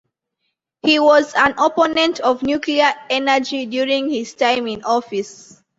[0.81, 5.61] He was an opponent of nuclear energy during his time in office.